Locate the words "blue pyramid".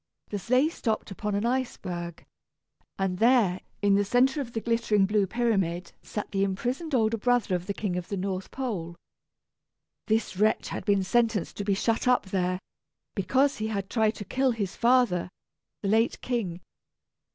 5.05-5.91